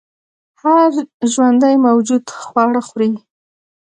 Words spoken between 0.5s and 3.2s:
هر ژوندی موجود خواړه خوري